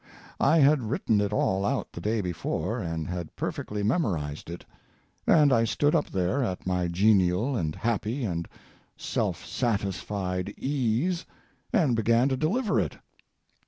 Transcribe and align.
I 0.39 0.57
had 0.57 0.89
written 0.89 1.21
it 1.21 1.31
all 1.31 1.63
out 1.63 1.91
the 1.91 2.01
day 2.01 2.21
before 2.21 2.79
and 2.79 3.07
had 3.07 3.35
perfectly 3.35 3.83
memorized 3.83 4.49
it, 4.49 4.65
and 5.27 5.53
I 5.53 5.63
stood 5.63 5.93
up 5.93 6.09
there 6.09 6.43
at 6.43 6.65
my 6.65 6.87
genial 6.87 7.55
and 7.55 7.75
happy 7.75 8.25
and 8.25 8.47
self 8.97 9.45
satisfied 9.45 10.55
ease, 10.57 11.27
and 11.71 11.95
began 11.95 12.29
to 12.29 12.35
deliver 12.35 12.79
it. 12.79 12.97